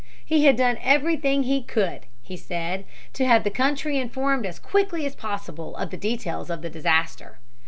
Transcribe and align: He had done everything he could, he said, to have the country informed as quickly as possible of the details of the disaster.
He 0.25 0.45
had 0.45 0.57
done 0.57 0.79
everything 0.81 1.43
he 1.43 1.61
could, 1.61 2.07
he 2.23 2.35
said, 2.35 2.85
to 3.13 3.23
have 3.23 3.43
the 3.43 3.51
country 3.51 3.99
informed 3.99 4.47
as 4.47 4.57
quickly 4.57 5.05
as 5.05 5.13
possible 5.13 5.75
of 5.77 5.91
the 5.91 5.95
details 5.97 6.49
of 6.49 6.63
the 6.63 6.71
disaster. 6.71 7.37